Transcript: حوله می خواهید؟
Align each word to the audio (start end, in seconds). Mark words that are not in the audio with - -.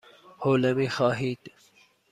حوله 0.37 0.73
می 0.73 0.89
خواهید؟ 0.89 1.51